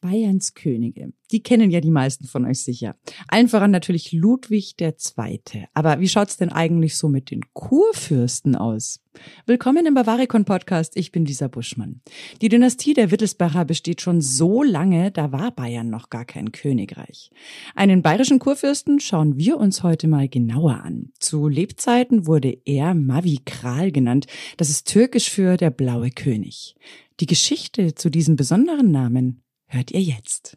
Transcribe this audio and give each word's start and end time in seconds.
Bayerns 0.00 0.54
Könige. 0.54 1.12
Die 1.32 1.42
kennen 1.42 1.70
ja 1.70 1.80
die 1.80 1.90
meisten 1.90 2.26
von 2.26 2.44
euch 2.44 2.62
sicher. 2.62 2.96
Allen 3.28 3.48
voran 3.48 3.70
natürlich 3.70 4.12
Ludwig 4.12 4.76
Zweite. 4.98 5.64
Aber 5.74 6.00
wie 6.00 6.08
schaut's 6.08 6.36
denn 6.36 6.52
eigentlich 6.52 6.96
so 6.96 7.08
mit 7.08 7.30
den 7.30 7.40
Kurfürsten 7.54 8.54
aus? 8.54 9.00
Willkommen 9.46 9.86
im 9.86 9.94
Bavarikon 9.94 10.44
Podcast. 10.44 10.96
Ich 10.96 11.10
bin 11.10 11.24
Lisa 11.24 11.48
Buschmann. 11.48 12.02
Die 12.42 12.48
Dynastie 12.48 12.94
der 12.94 13.10
Wittelsbacher 13.10 13.64
besteht 13.64 14.00
schon 14.00 14.20
so 14.20 14.62
lange, 14.62 15.10
da 15.10 15.32
war 15.32 15.50
Bayern 15.50 15.88
noch 15.88 16.10
gar 16.10 16.24
kein 16.24 16.52
Königreich. 16.52 17.30
Einen 17.74 18.02
bayerischen 18.02 18.38
Kurfürsten 18.38 19.00
schauen 19.00 19.38
wir 19.38 19.56
uns 19.56 19.82
heute 19.82 20.06
mal 20.06 20.28
genauer 20.28 20.82
an. 20.84 21.12
Zu 21.18 21.48
Lebzeiten 21.48 22.26
wurde 22.26 22.58
er 22.64 22.94
Mavi 22.94 23.40
Kral 23.44 23.90
genannt. 23.90 24.26
Das 24.58 24.68
ist 24.68 24.86
türkisch 24.86 25.30
für 25.30 25.56
der 25.56 25.70
blaue 25.70 26.10
König. 26.10 26.76
Die 27.20 27.26
Geschichte 27.26 27.94
zu 27.94 28.10
diesem 28.10 28.36
besonderen 28.36 28.90
Namen 28.90 29.42
hört 29.66 29.90
ihr 29.90 30.00
jetzt. 30.00 30.56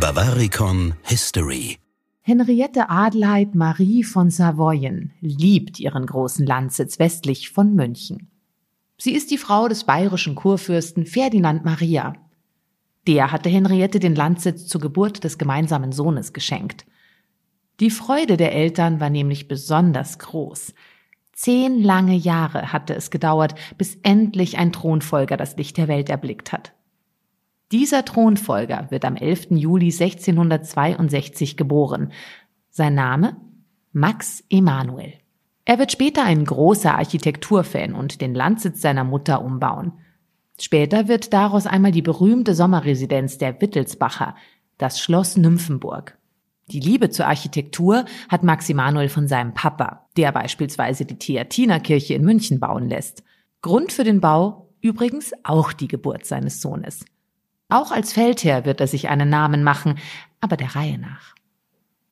Bavaricon 0.00 0.94
History 1.02 1.78
Henriette 2.20 2.90
Adelheid 2.90 3.54
Marie 3.54 4.04
von 4.04 4.30
Savoyen 4.30 5.12
liebt 5.20 5.80
ihren 5.80 6.04
großen 6.04 6.46
Landsitz 6.46 6.98
westlich 6.98 7.50
von 7.50 7.74
München. 7.74 8.30
Sie 8.98 9.12
ist 9.14 9.30
die 9.30 9.38
Frau 9.38 9.68
des 9.68 9.84
bayerischen 9.84 10.34
Kurfürsten 10.34 11.06
Ferdinand 11.06 11.64
Maria. 11.64 12.14
Der 13.06 13.32
hatte 13.32 13.48
Henriette 13.48 13.98
den 13.98 14.14
Landsitz 14.14 14.66
zur 14.66 14.80
Geburt 14.80 15.24
des 15.24 15.38
gemeinsamen 15.38 15.92
Sohnes 15.92 16.32
geschenkt. 16.32 16.84
Die 17.80 17.90
Freude 17.90 18.36
der 18.36 18.52
Eltern 18.52 19.00
war 19.00 19.08
nämlich 19.08 19.48
besonders 19.48 20.18
groß. 20.18 20.74
Zehn 21.38 21.84
lange 21.84 22.16
Jahre 22.16 22.72
hatte 22.72 22.96
es 22.96 23.12
gedauert, 23.12 23.54
bis 23.76 23.94
endlich 24.02 24.58
ein 24.58 24.72
Thronfolger 24.72 25.36
das 25.36 25.56
Licht 25.56 25.76
der 25.76 25.86
Welt 25.86 26.10
erblickt 26.10 26.50
hat. 26.50 26.72
Dieser 27.70 28.04
Thronfolger 28.04 28.88
wird 28.90 29.04
am 29.04 29.14
11. 29.14 29.50
Juli 29.50 29.92
1662 29.92 31.56
geboren. 31.56 32.10
Sein 32.70 32.96
Name? 32.96 33.36
Max 33.92 34.42
Emanuel. 34.50 35.12
Er 35.64 35.78
wird 35.78 35.92
später 35.92 36.24
ein 36.24 36.44
großer 36.44 36.98
Architekturfan 36.98 37.94
und 37.94 38.20
den 38.20 38.34
Landsitz 38.34 38.80
seiner 38.80 39.04
Mutter 39.04 39.44
umbauen. 39.44 39.92
Später 40.60 41.06
wird 41.06 41.32
daraus 41.32 41.68
einmal 41.68 41.92
die 41.92 42.02
berühmte 42.02 42.56
Sommerresidenz 42.56 43.38
der 43.38 43.60
Wittelsbacher, 43.60 44.34
das 44.76 45.00
Schloss 45.00 45.36
Nymphenburg. 45.36 46.17
Die 46.70 46.80
Liebe 46.80 47.08
zur 47.08 47.26
Architektur 47.26 48.04
hat 48.28 48.42
Max 48.42 48.68
Emanuel 48.68 49.08
von 49.08 49.26
seinem 49.26 49.54
Papa, 49.54 50.06
der 50.18 50.32
beispielsweise 50.32 51.06
die 51.06 51.18
Theatinerkirche 51.18 52.14
in 52.14 52.24
München 52.24 52.60
bauen 52.60 52.88
lässt. 52.88 53.22
Grund 53.62 53.90
für 53.90 54.04
den 54.04 54.20
Bau 54.20 54.68
übrigens 54.80 55.32
auch 55.44 55.72
die 55.72 55.88
Geburt 55.88 56.26
seines 56.26 56.60
Sohnes. 56.60 57.04
Auch 57.70 57.90
als 57.90 58.12
Feldherr 58.12 58.64
wird 58.66 58.80
er 58.80 58.86
sich 58.86 59.08
einen 59.08 59.30
Namen 59.30 59.62
machen, 59.62 59.98
aber 60.40 60.56
der 60.56 60.76
Reihe 60.76 60.98
nach. 60.98 61.34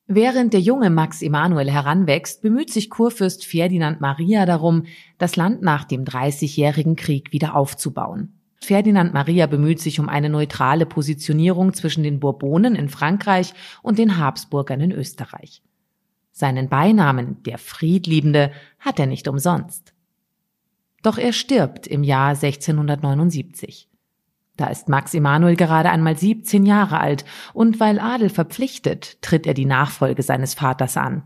Während 0.07 0.53
der 0.53 0.61
junge 0.61 0.89
Max 0.89 1.21
Emanuel 1.21 1.69
heranwächst, 1.69 2.41
bemüht 2.41 2.71
sich 2.71 2.89
Kurfürst 2.89 3.45
Ferdinand 3.45 3.99
Maria 3.99 4.45
darum, 4.45 4.83
das 5.17 5.35
Land 5.35 5.61
nach 5.61 5.83
dem 5.83 6.05
Dreißigjährigen 6.05 6.95
Krieg 6.95 7.31
wieder 7.31 7.55
aufzubauen. 7.55 8.36
Ferdinand 8.59 9.13
Maria 9.13 9.47
bemüht 9.47 9.79
sich 9.79 9.99
um 9.99 10.09
eine 10.09 10.29
neutrale 10.29 10.85
Positionierung 10.85 11.73
zwischen 11.73 12.03
den 12.03 12.19
Bourbonen 12.19 12.75
in 12.75 12.89
Frankreich 12.89 13.53
und 13.81 13.99
den 13.99 14.17
Habsburgern 14.17 14.81
in 14.81 14.91
Österreich. 14.91 15.61
Seinen 16.31 16.69
Beinamen, 16.69 17.41
der 17.43 17.57
Friedliebende, 17.57 18.51
hat 18.79 18.99
er 18.99 19.07
nicht 19.07 19.27
umsonst. 19.27 19.93
Doch 21.03 21.17
er 21.17 21.33
stirbt 21.33 21.87
im 21.87 22.03
Jahr 22.03 22.29
1679. 22.29 23.87
Da 24.57 24.67
ist 24.67 24.89
Max 24.89 25.13
Emanuel 25.13 25.55
gerade 25.55 25.91
einmal 25.91 26.17
17 26.17 26.65
Jahre 26.65 26.99
alt 26.99 27.25
und 27.53 27.79
weil 27.79 27.99
Adel 27.99 28.29
verpflichtet, 28.29 29.21
tritt 29.21 29.45
er 29.45 29.53
die 29.53 29.65
Nachfolge 29.65 30.23
seines 30.23 30.55
Vaters 30.55 30.97
an. 30.97 31.23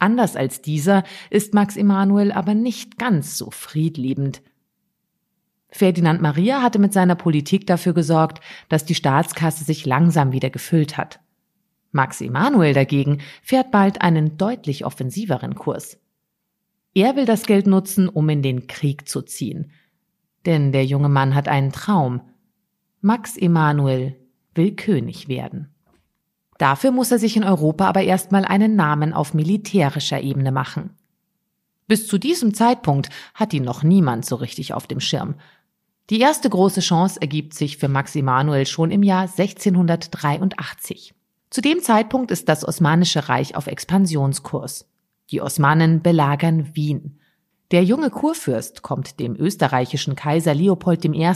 Anders 0.00 0.36
als 0.36 0.60
dieser 0.60 1.04
ist 1.30 1.54
Max 1.54 1.76
Emanuel 1.76 2.32
aber 2.32 2.54
nicht 2.54 2.98
ganz 2.98 3.38
so 3.38 3.50
friedliebend. 3.50 4.42
Ferdinand 5.70 6.22
Maria 6.22 6.62
hatte 6.62 6.78
mit 6.78 6.92
seiner 6.92 7.14
Politik 7.14 7.66
dafür 7.66 7.92
gesorgt, 7.92 8.40
dass 8.68 8.84
die 8.84 8.94
Staatskasse 8.94 9.64
sich 9.64 9.84
langsam 9.84 10.32
wieder 10.32 10.50
gefüllt 10.50 10.96
hat. 10.96 11.20
Max 11.92 12.20
Emanuel 12.20 12.74
dagegen 12.74 13.18
fährt 13.42 13.70
bald 13.70 14.02
einen 14.02 14.36
deutlich 14.36 14.84
offensiveren 14.84 15.54
Kurs. 15.54 15.98
Er 16.94 17.16
will 17.16 17.26
das 17.26 17.44
Geld 17.44 17.66
nutzen, 17.66 18.08
um 18.08 18.28
in 18.28 18.42
den 18.42 18.66
Krieg 18.66 19.08
zu 19.08 19.22
ziehen. 19.22 19.72
Denn 20.46 20.72
der 20.72 20.84
junge 20.84 21.08
Mann 21.08 21.34
hat 21.34 21.48
einen 21.48 21.72
Traum. 21.72 22.22
Max 23.00 23.36
Emanuel 23.36 24.16
will 24.54 24.74
König 24.74 25.28
werden. 25.28 25.74
Dafür 26.58 26.90
muss 26.90 27.12
er 27.12 27.18
sich 27.18 27.36
in 27.36 27.44
Europa 27.44 27.86
aber 27.86 28.02
erstmal 28.02 28.44
einen 28.44 28.74
Namen 28.74 29.12
auf 29.12 29.32
militärischer 29.32 30.20
Ebene 30.20 30.50
machen. 30.50 30.90
Bis 31.86 32.06
zu 32.06 32.18
diesem 32.18 32.52
Zeitpunkt 32.52 33.08
hat 33.32 33.54
ihn 33.54 33.64
noch 33.64 33.82
niemand 33.82 34.26
so 34.26 34.36
richtig 34.36 34.74
auf 34.74 34.86
dem 34.86 35.00
Schirm. 35.00 35.36
Die 36.10 36.20
erste 36.20 36.48
große 36.48 36.80
Chance 36.80 37.20
ergibt 37.20 37.52
sich 37.52 37.76
für 37.76 37.88
Max 37.88 38.16
Emanuel 38.16 38.64
schon 38.66 38.90
im 38.90 39.02
Jahr 39.02 39.28
1683. 39.28 41.14
Zu 41.50 41.60
dem 41.60 41.82
Zeitpunkt 41.82 42.30
ist 42.30 42.48
das 42.48 42.66
Osmanische 42.66 43.28
Reich 43.28 43.54
auf 43.56 43.66
Expansionskurs. 43.66 44.88
Die 45.30 45.42
Osmanen 45.42 46.00
belagern 46.00 46.74
Wien. 46.74 47.18
Der 47.72 47.84
junge 47.84 48.08
Kurfürst 48.08 48.80
kommt 48.80 49.20
dem 49.20 49.36
österreichischen 49.36 50.16
Kaiser 50.16 50.54
Leopold 50.54 51.04
I. 51.04 51.30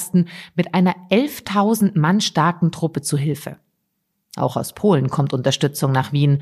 mit 0.55 0.75
einer 0.75 0.95
11.000 1.11 1.99
Mann 1.99 2.23
starken 2.23 2.73
Truppe 2.73 3.03
zu 3.03 3.19
Hilfe. 3.19 3.59
Auch 4.37 4.57
aus 4.57 4.73
Polen 4.73 5.11
kommt 5.11 5.35
Unterstützung 5.35 5.93
nach 5.93 6.15
Wien. 6.15 6.41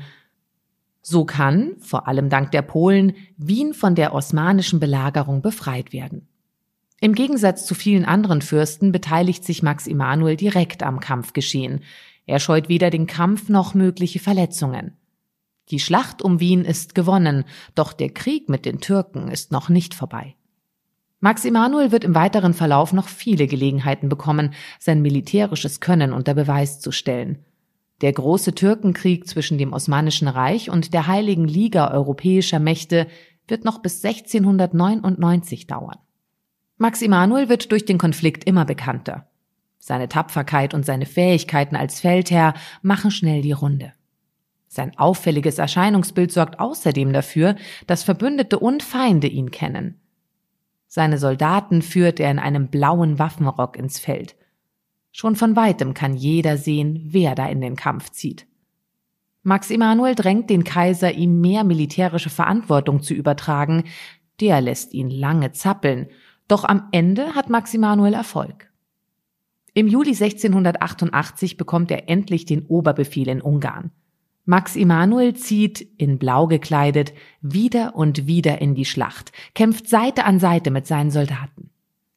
So 1.01 1.25
kann, 1.25 1.75
vor 1.79 2.07
allem 2.07 2.29
dank 2.29 2.51
der 2.51 2.61
Polen, 2.61 3.17
Wien 3.35 3.73
von 3.73 3.95
der 3.95 4.13
osmanischen 4.13 4.79
Belagerung 4.79 5.41
befreit 5.41 5.91
werden. 5.91 6.29
Im 7.03 7.15
Gegensatz 7.15 7.65
zu 7.65 7.73
vielen 7.73 8.05
anderen 8.05 8.43
Fürsten 8.43 8.91
beteiligt 8.91 9.43
sich 9.43 9.63
Max 9.63 9.87
Emanuel 9.87 10.35
direkt 10.35 10.83
am 10.83 10.99
Kampfgeschehen. 10.99 11.81
Er 12.27 12.39
scheut 12.39 12.69
weder 12.69 12.91
den 12.91 13.07
Kampf 13.07 13.49
noch 13.49 13.73
mögliche 13.73 14.19
Verletzungen. 14.19 14.95
Die 15.69 15.79
Schlacht 15.79 16.21
um 16.21 16.39
Wien 16.39 16.63
ist 16.63 16.93
gewonnen, 16.93 17.45
doch 17.73 17.93
der 17.93 18.11
Krieg 18.11 18.49
mit 18.49 18.65
den 18.65 18.81
Türken 18.81 19.29
ist 19.29 19.51
noch 19.51 19.67
nicht 19.67 19.95
vorbei. 19.95 20.35
Max 21.19 21.43
Emanuel 21.43 21.91
wird 21.91 22.03
im 22.03 22.13
weiteren 22.13 22.53
Verlauf 22.53 22.93
noch 22.93 23.07
viele 23.07 23.47
Gelegenheiten 23.47 24.07
bekommen, 24.07 24.53
sein 24.77 25.01
militärisches 25.01 25.79
Können 25.79 26.13
unter 26.13 26.35
Beweis 26.35 26.79
zu 26.81 26.91
stellen. 26.91 27.39
Der 28.01 28.13
große 28.13 28.53
Türkenkrieg 28.53 29.27
zwischen 29.27 29.57
dem 29.57 29.73
Osmanischen 29.73 30.27
Reich 30.27 30.69
und 30.69 30.93
der 30.93 31.07
Heiligen 31.07 31.47
Liga 31.47 31.89
europäischer 31.89 32.59
Mächte 32.59 33.07
wird 33.47 33.65
noch 33.65 33.79
bis 33.79 34.05
1699 34.05 35.65
dauern. 35.65 35.97
Max 36.81 37.03
Emanuel 37.03 37.47
wird 37.47 37.71
durch 37.71 37.85
den 37.85 37.99
Konflikt 37.99 38.45
immer 38.45 38.65
bekannter. 38.65 39.27
Seine 39.77 40.09
Tapferkeit 40.09 40.73
und 40.73 40.83
seine 40.83 41.05
Fähigkeiten 41.05 41.75
als 41.75 41.99
Feldherr 41.99 42.55
machen 42.81 43.11
schnell 43.11 43.43
die 43.43 43.51
Runde. 43.51 43.93
Sein 44.67 44.97
auffälliges 44.97 45.59
Erscheinungsbild 45.59 46.31
sorgt 46.31 46.59
außerdem 46.59 47.13
dafür, 47.13 47.55
dass 47.85 48.01
Verbündete 48.01 48.57
und 48.57 48.81
Feinde 48.81 49.27
ihn 49.27 49.51
kennen. 49.51 49.99
Seine 50.87 51.19
Soldaten 51.19 51.83
führt 51.83 52.19
er 52.19 52.31
in 52.31 52.39
einem 52.39 52.69
blauen 52.69 53.19
Waffenrock 53.19 53.77
ins 53.77 53.99
Feld. 53.99 54.35
Schon 55.11 55.35
von 55.35 55.55
weitem 55.55 55.93
kann 55.93 56.15
jeder 56.15 56.57
sehen, 56.57 56.99
wer 57.11 57.35
da 57.35 57.45
in 57.45 57.61
den 57.61 57.75
Kampf 57.75 58.09
zieht. 58.09 58.47
Max 59.43 59.69
Emanuel 59.69 60.15
drängt 60.15 60.49
den 60.49 60.63
Kaiser, 60.63 61.11
ihm 61.11 61.41
mehr 61.41 61.63
militärische 61.63 62.31
Verantwortung 62.31 63.03
zu 63.03 63.13
übertragen. 63.13 63.83
Der 64.39 64.61
lässt 64.61 64.95
ihn 64.95 65.11
lange 65.11 65.51
zappeln 65.51 66.07
doch 66.51 66.65
am 66.65 66.89
Ende 66.91 67.33
hat 67.33 67.49
Max 67.49 67.73
Emanuel 67.73 68.13
Erfolg. 68.13 68.69
Im 69.73 69.87
Juli 69.87 70.09
1688 70.09 71.55
bekommt 71.55 71.89
er 71.91 72.09
endlich 72.09 72.43
den 72.43 72.65
Oberbefehl 72.65 73.29
in 73.29 73.41
Ungarn. 73.41 73.91
Max 74.43 74.75
Emanuel 74.75 75.33
zieht, 75.33 75.79
in 75.79 76.17
Blau 76.17 76.47
gekleidet, 76.47 77.13
wieder 77.41 77.95
und 77.95 78.27
wieder 78.27 78.59
in 78.59 78.75
die 78.75 78.83
Schlacht, 78.83 79.31
kämpft 79.53 79.87
Seite 79.87 80.25
an 80.25 80.39
Seite 80.39 80.71
mit 80.71 80.87
seinen 80.87 81.09
Soldaten. 81.09 81.69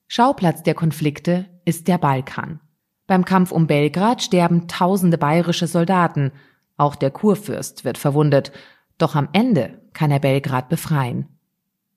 Schauplatz 0.09 0.65
der 0.65 0.75
Konflikte 0.75 1.47
ist 1.65 1.87
der 1.87 1.99
Balkan. 1.99 2.59
Beim 3.07 3.25
Kampf 3.25 3.53
um 3.53 3.69
Belgrad 3.69 4.21
sterben 4.21 4.67
tausende 4.67 5.17
bayerische 5.17 5.69
Soldaten, 5.69 6.33
auch 6.77 6.97
der 6.97 7.13
Kurfürst 7.13 7.85
wird 7.85 7.99
verwundet, 7.99 8.51
doch 8.99 9.15
am 9.15 9.29
Ende 9.33 9.81
kann 9.93 10.11
er 10.11 10.19
Belgrad 10.19 10.69
befreien. 10.69 11.29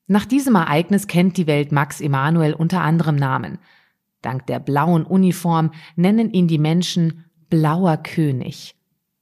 Nach 0.08 0.26
diesem 0.26 0.56
Ereignis 0.56 1.08
kennt 1.08 1.36
die 1.36 1.48
Welt 1.48 1.74
Max 1.74 2.00
Emanuel 2.00 2.54
unter 2.54 2.82
anderem 2.82 3.18
Namen. 3.18 3.60
Dank 4.22 4.48
der 4.48 4.60
blauen 4.60 5.06
Uniform 5.06 5.72
nennen 5.96 6.32
ihn 6.32 6.48
die 6.48 6.58
Menschen 6.58 7.26
Blauer 7.50 7.98
König. 7.98 8.76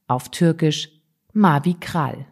Auf 0.07 0.29
Türkisch 0.29 0.89
Mavi 1.33 1.75
Kral. 1.79 2.27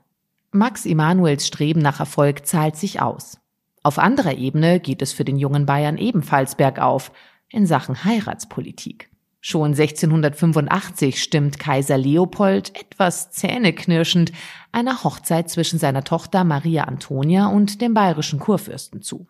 Max 0.51 0.85
Emanuels 0.85 1.47
Streben 1.47 1.81
nach 1.81 1.99
Erfolg 1.99 2.45
zahlt 2.45 2.75
sich 2.75 3.01
aus. 3.01 3.39
Auf 3.81 3.97
anderer 3.97 4.37
Ebene 4.37 4.79
geht 4.79 5.01
es 5.01 5.11
für 5.11 5.25
den 5.25 5.37
jungen 5.37 5.65
Bayern 5.65 5.97
ebenfalls 5.97 6.55
bergauf. 6.55 7.11
in 7.49 7.67
Sachen 7.67 8.03
Heiratspolitik. 8.03 9.12
Schon 9.45 9.71
1685 9.71 11.21
stimmt 11.21 11.59
Kaiser 11.59 11.97
Leopold 11.97 12.79
etwas 12.79 13.29
zähneknirschend 13.31 14.31
einer 14.71 15.03
Hochzeit 15.03 15.49
zwischen 15.49 15.79
seiner 15.79 16.05
Tochter 16.05 16.45
Maria 16.45 16.85
Antonia 16.85 17.47
und 17.47 17.81
dem 17.81 17.93
bayerischen 17.93 18.39
Kurfürsten 18.39 19.01
zu. 19.01 19.27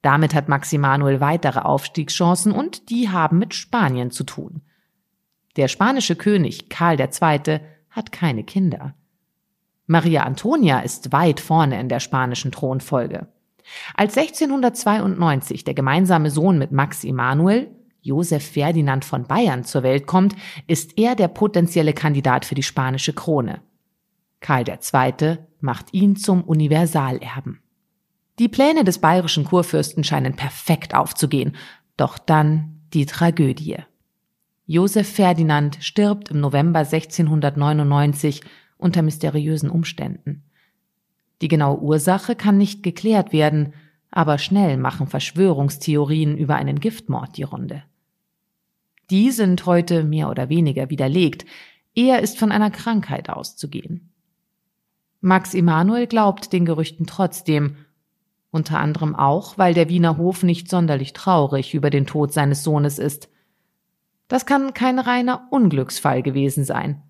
Damit 0.00 0.32
hat 0.32 0.48
Max 0.48 0.72
Emanuel 0.72 1.20
weitere 1.20 1.58
Aufstiegschancen 1.58 2.52
und 2.52 2.88
die 2.88 3.08
haben 3.08 3.40
mit 3.40 3.52
Spanien 3.52 4.12
zu 4.12 4.22
tun. 4.22 4.62
Der 5.56 5.66
spanische 5.66 6.14
König 6.14 6.68
Karl 6.68 7.00
II. 7.00 7.58
hat 7.90 8.12
keine 8.12 8.44
Kinder. 8.44 8.94
Maria 9.88 10.22
Antonia 10.22 10.78
ist 10.78 11.10
weit 11.10 11.40
vorne 11.40 11.80
in 11.80 11.88
der 11.88 11.98
spanischen 11.98 12.52
Thronfolge. 12.52 13.26
Als 13.96 14.16
1692 14.16 15.64
der 15.64 15.74
gemeinsame 15.74 16.30
Sohn 16.30 16.58
mit 16.58 16.70
Max 16.70 17.02
Emanuel, 17.02 17.74
Josef 18.02 18.44
Ferdinand 18.52 19.04
von 19.04 19.24
Bayern, 19.24 19.64
zur 19.64 19.82
Welt 19.82 20.06
kommt, 20.06 20.34
ist 20.66 20.98
er 20.98 21.14
der 21.14 21.28
potenzielle 21.28 21.92
Kandidat 21.92 22.44
für 22.44 22.54
die 22.54 22.62
spanische 22.62 23.12
Krone. 23.12 23.60
Karl 24.40 24.64
II. 24.68 25.38
macht 25.60 25.92
ihn 25.92 26.16
zum 26.16 26.42
Universalerben. 26.42 27.60
Die 28.38 28.48
Pläne 28.48 28.84
des 28.84 28.98
bayerischen 28.98 29.44
Kurfürsten 29.44 30.02
scheinen 30.02 30.34
perfekt 30.34 30.94
aufzugehen, 30.94 31.56
doch 31.96 32.16
dann 32.16 32.80
die 32.94 33.04
Tragödie. 33.04 33.76
Josef 34.66 35.12
Ferdinand 35.12 35.78
stirbt 35.80 36.30
im 36.30 36.40
November 36.40 36.78
1699 36.80 38.40
unter 38.78 39.02
mysteriösen 39.02 39.68
Umständen. 39.68 40.44
Die 41.42 41.48
genaue 41.48 41.80
Ursache 41.80 42.34
kann 42.34 42.56
nicht 42.56 42.82
geklärt 42.82 43.32
werden, 43.32 43.74
aber 44.10 44.38
schnell 44.38 44.76
machen 44.76 45.06
Verschwörungstheorien 45.06 46.36
über 46.36 46.56
einen 46.56 46.80
Giftmord 46.80 47.36
die 47.36 47.42
Runde. 47.42 47.82
Die 49.10 49.30
sind 49.32 49.66
heute 49.66 50.04
mehr 50.04 50.30
oder 50.30 50.48
weniger 50.48 50.88
widerlegt, 50.88 51.44
eher 51.94 52.22
ist 52.22 52.38
von 52.38 52.52
einer 52.52 52.70
Krankheit 52.70 53.28
auszugehen. 53.28 54.12
Max 55.20 55.52
Emanuel 55.52 56.06
glaubt 56.06 56.52
den 56.52 56.64
Gerüchten 56.64 57.06
trotzdem 57.06 57.76
unter 58.52 58.78
anderem 58.80 59.14
auch, 59.14 59.58
weil 59.58 59.74
der 59.74 59.88
Wiener 59.88 60.16
Hof 60.16 60.42
nicht 60.42 60.68
sonderlich 60.68 61.12
traurig 61.12 61.74
über 61.74 61.90
den 61.90 62.06
Tod 62.06 62.32
seines 62.32 62.64
Sohnes 62.64 62.98
ist. 62.98 63.28
Das 64.28 64.46
kann 64.46 64.74
kein 64.74 64.98
reiner 64.98 65.48
Unglücksfall 65.50 66.22
gewesen 66.22 66.64
sein. 66.64 67.02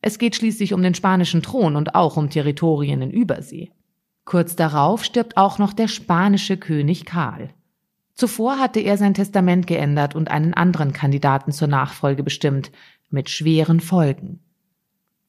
Es 0.00 0.18
geht 0.18 0.36
schließlich 0.36 0.74
um 0.74 0.82
den 0.82 0.94
spanischen 0.94 1.42
Thron 1.42 1.76
und 1.76 1.94
auch 1.94 2.16
um 2.16 2.28
Territorien 2.28 3.02
in 3.02 3.10
Übersee. 3.10 3.70
Kurz 4.24 4.56
darauf 4.56 5.04
stirbt 5.04 5.36
auch 5.36 5.58
noch 5.58 5.72
der 5.72 5.88
spanische 5.88 6.56
König 6.56 7.04
Karl. 7.04 7.50
Zuvor 8.14 8.58
hatte 8.58 8.80
er 8.80 8.96
sein 8.96 9.14
Testament 9.14 9.66
geändert 9.66 10.14
und 10.14 10.30
einen 10.30 10.54
anderen 10.54 10.92
Kandidaten 10.92 11.52
zur 11.52 11.68
Nachfolge 11.68 12.22
bestimmt, 12.22 12.70
mit 13.10 13.28
schweren 13.28 13.80
Folgen. 13.80 14.40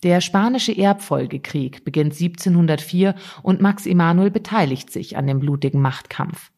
Der 0.04 0.22
spanische 0.22 0.78
Erbfolgekrieg 0.78 1.84
beginnt 1.84 2.14
1704 2.14 3.16
und 3.42 3.62
Max 3.62 3.86
Emanuel 3.88 4.30
beteiligt 4.30 4.92
sich 4.92 5.18
an 5.18 5.26
dem 5.26 5.40
blutigen 5.40 5.82
Machtkampf. 5.82 6.52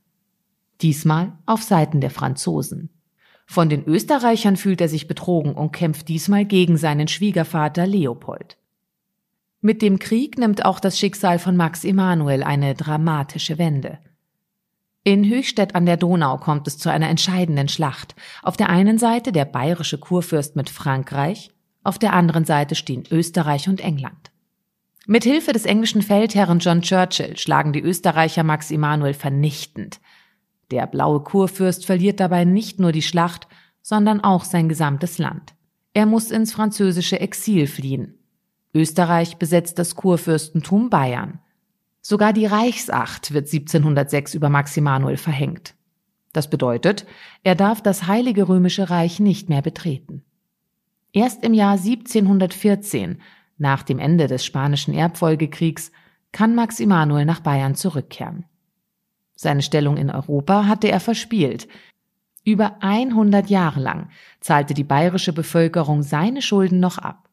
Diesmal 0.82 1.38
auf 1.46 1.64
Seiten 1.64 2.02
der 2.02 2.10
Franzosen. 2.10 2.90
Von 3.46 3.70
den 3.70 3.86
Österreichern 3.86 4.58
fühlt 4.58 4.82
er 4.82 4.90
sich 4.90 5.08
betrogen 5.08 5.54
und 5.54 5.72
kämpft 5.72 6.10
diesmal 6.10 6.44
gegen 6.44 6.76
seinen 6.76 7.08
Schwiegervater 7.08 7.88
Leopold. 7.88 8.58
Mit 9.62 9.82
dem 9.82 9.98
Krieg 9.98 10.38
nimmt 10.38 10.66
auch 10.66 10.82
das 10.82 11.00
Schicksal 11.00 11.40
von 11.40 11.56
Max 11.56 11.86
Emanuel 11.86 12.44
eine 12.44 12.76
dramatische 12.76 13.58
Wende. 13.58 14.00
In 15.08 15.24
Höchstädt 15.24 15.74
an 15.74 15.86
der 15.86 15.96
Donau 15.96 16.36
kommt 16.36 16.68
es 16.68 16.78
zu 16.78 16.92
einer 16.92 17.08
entscheidenden 17.08 17.70
Schlacht. 17.70 18.14
Auf 18.44 18.58
der 18.58 18.68
einen 18.68 18.98
Seite 18.98 19.32
der 19.32 19.46
bayerische 19.46 19.98
Kurfürst 19.98 20.58
mit 20.58 20.70
Frankreich, 20.70 21.50
auf 21.82 21.98
der 21.98 22.12
anderen 22.12 22.44
Seite 22.44 22.76
stehen 22.76 23.06
Österreich 23.10 23.70
und 23.70 23.80
England. 23.80 24.32
Mit 25.06 25.24
Hilfe 25.24 25.54
des 25.54 25.64
englischen 25.64 26.02
Feldherren 26.02 26.60
John 26.60 26.82
Churchill 26.82 27.38
schlagen 27.38 27.72
die 27.72 27.80
Österreicher 27.80 28.44
Max 28.44 28.70
Emanuel 28.70 29.14
vernichtend. 29.14 30.02
Der 30.72 30.88
blaue 30.88 31.22
Kurfürst 31.22 31.86
verliert 31.86 32.20
dabei 32.20 32.44
nicht 32.44 32.82
nur 32.82 32.92
die 32.92 33.02
Schlacht, 33.02 33.48
sondern 33.82 34.20
auch 34.20 34.44
sein 34.44 34.68
gesamtes 34.68 35.20
Land. 35.20 35.54
Er 35.94 36.06
muss 36.06 36.32
ins 36.32 36.52
französische 36.52 37.22
Exil 37.22 37.68
fliehen. 37.68 38.20
Österreich 38.74 39.38
besetzt 39.38 39.80
das 39.80 39.96
Kurfürstentum 39.96 40.90
Bayern. 40.90 41.40
Sogar 42.10 42.32
die 42.32 42.46
Reichsacht 42.46 43.34
wird 43.34 43.48
1706 43.48 44.34
über 44.34 44.48
Max 44.48 44.78
Emanuel 44.78 45.18
verhängt. 45.18 45.76
Das 46.32 46.50
bedeutet, 46.50 47.06
er 47.44 47.54
darf 47.54 47.84
das 47.84 48.08
Heilige 48.08 48.48
Römische 48.48 48.90
Reich 48.90 49.20
nicht 49.20 49.50
mehr 49.50 49.62
betreten. 49.62 50.24
Erst 51.12 51.44
im 51.44 51.54
Jahr 51.54 51.74
1714, 51.74 53.22
nach 53.58 53.84
dem 53.84 54.00
Ende 54.00 54.28
des 54.28 54.46
Spanischen 54.46 54.94
Erbfolgekriegs, 54.94 55.92
kann 56.32 56.56
Max 56.56 56.80
Emanuel 56.80 57.26
nach 57.26 57.42
Bayern 57.42 57.76
zurückkehren. 57.76 58.46
Seine 59.36 59.62
Stellung 59.62 59.98
in 59.98 60.10
Europa 60.10 60.66
hatte 60.66 60.90
er 60.90 61.02
verspielt. 61.02 61.68
Über 62.46 62.78
100 62.80 63.50
Jahre 63.50 63.82
lang 63.82 64.12
zahlte 64.40 64.74
die 64.74 64.86
bayerische 64.86 65.34
Bevölkerung 65.34 66.04
seine 66.04 66.42
Schulden 66.42 66.80
noch 66.80 67.00
ab. 67.00 67.27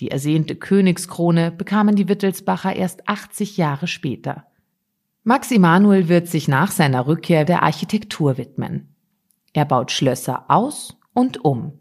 Die 0.00 0.10
ersehnte 0.10 0.54
Königskrone 0.54 1.50
bekamen 1.50 1.96
die 1.96 2.08
Wittelsbacher 2.08 2.74
erst 2.74 3.08
80 3.08 3.56
Jahre 3.56 3.86
später. 3.86 4.46
Max 5.24 5.50
Emanuel 5.50 6.08
wird 6.08 6.28
sich 6.28 6.48
nach 6.48 6.70
seiner 6.70 7.06
Rückkehr 7.06 7.44
der 7.44 7.62
Architektur 7.62 8.38
widmen. 8.38 8.94
Er 9.52 9.64
baut 9.64 9.90
Schlösser 9.90 10.44
aus 10.48 10.96
und 11.14 11.44
um. 11.44 11.72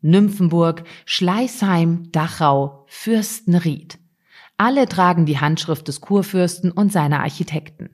Nymphenburg, 0.00 0.84
Schleißheim, 1.04 2.12
Dachau, 2.12 2.84
Fürstenried. 2.86 3.98
Alle 4.56 4.88
tragen 4.88 5.26
die 5.26 5.38
Handschrift 5.38 5.88
des 5.88 6.00
Kurfürsten 6.00 6.70
und 6.70 6.92
seiner 6.92 7.20
Architekten. 7.20 7.90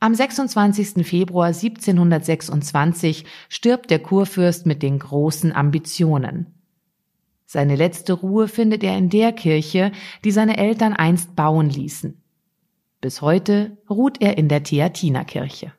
Am 0.00 0.14
26. 0.14 1.06
Februar 1.06 1.48
1726 1.48 3.24
stirbt 3.48 3.90
der 3.90 4.00
Kurfürst 4.00 4.66
mit 4.66 4.82
den 4.82 4.98
großen 4.98 5.52
Ambitionen. 5.52 6.61
Seine 7.52 7.76
letzte 7.76 8.14
Ruhe 8.14 8.48
findet 8.48 8.82
er 8.82 8.96
in 8.96 9.10
der 9.10 9.30
Kirche, 9.30 9.92
die 10.24 10.30
seine 10.30 10.56
Eltern 10.56 10.94
einst 10.94 11.36
bauen 11.36 11.68
ließen. 11.68 12.16
Bis 13.02 13.20
heute 13.20 13.76
ruht 13.90 14.22
er 14.22 14.38
in 14.38 14.48
der 14.48 14.62
Theatinerkirche. 14.62 15.74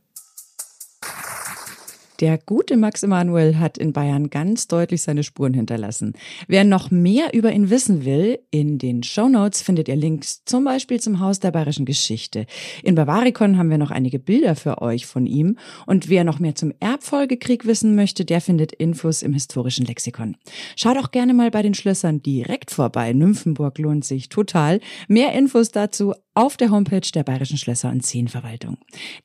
Der 2.23 2.37
gute 2.37 2.77
Max 2.77 3.03
Emanuel 3.03 3.59
hat 3.59 3.77
in 3.77 3.91
Bayern 3.91 4.29
ganz 4.29 4.69
deutlich 4.69 5.01
seine 5.01 5.23
Spuren 5.23 5.53
hinterlassen. 5.53 6.13
Wer 6.47 6.63
noch 6.63 6.89
mehr 6.89 7.33
über 7.33 7.51
ihn 7.51 7.69
wissen 7.69 8.05
will, 8.05 8.39
in 8.49 8.77
den 8.77 9.03
Show 9.03 9.27
Notes 9.27 9.61
findet 9.61 9.89
ihr 9.89 9.97
Links 9.97 10.45
zum 10.45 10.63
Beispiel 10.63 11.01
zum 11.01 11.19
Haus 11.19 11.41
der 11.41 11.51
bayerischen 11.51 11.83
Geschichte. 11.83 12.45
In 12.81 12.95
Bavaricon 12.95 13.57
haben 13.57 13.69
wir 13.69 13.77
noch 13.77 13.91
einige 13.91 14.19
Bilder 14.19 14.55
für 14.55 14.81
euch 14.81 15.05
von 15.05 15.25
ihm. 15.25 15.57
Und 15.85 16.07
wer 16.07 16.23
noch 16.23 16.39
mehr 16.39 16.55
zum 16.55 16.71
Erbfolgekrieg 16.79 17.65
wissen 17.65 17.93
möchte, 17.93 18.23
der 18.23 18.39
findet 18.39 18.71
Infos 18.71 19.21
im 19.21 19.33
historischen 19.33 19.85
Lexikon. 19.85 20.37
Schaut 20.77 20.97
auch 20.97 21.11
gerne 21.11 21.33
mal 21.33 21.51
bei 21.51 21.61
den 21.61 21.73
Schlössern 21.73 22.21
direkt 22.21 22.71
vorbei. 22.71 23.11
Nymphenburg 23.11 23.77
lohnt 23.79 24.05
sich 24.05 24.29
total. 24.29 24.79
Mehr 25.09 25.33
Infos 25.33 25.71
dazu 25.71 26.13
auf 26.33 26.57
der 26.57 26.71
Homepage 26.71 27.09
der 27.13 27.23
Bayerischen 27.23 27.57
Schlösser 27.57 27.89
und 27.89 28.05
Seenverwaltung. 28.05 28.77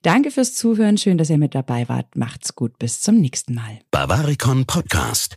Danke 0.03 0.31
fürs 0.31 0.55
Zuhören. 0.55 0.99
Schön, 0.99 1.19
dass 1.19 1.31
ihr 1.31 1.39
mit 1.39 1.55
dabei 1.55 1.89
wart. 1.89 2.17
Macht's 2.17 2.55
gut. 2.55 2.79
Bis 2.79 3.01
zum 3.01 3.17
nächsten 3.17 3.55
Mal. 3.55 3.81
Bavaricon 3.91 4.67
Podcast. 4.67 5.37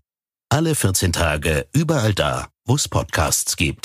Alle 0.49 0.75
14 0.75 1.13
Tage 1.13 1.67
überall 1.73 2.13
da, 2.13 2.49
wo 2.65 2.75
es 2.75 2.89
Podcasts 2.89 3.55
gibt. 3.55 3.79